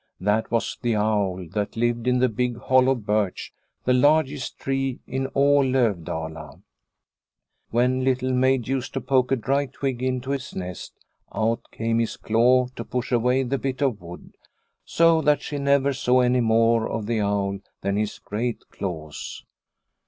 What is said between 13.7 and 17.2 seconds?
205 the bit of wood, so that she never saw any more of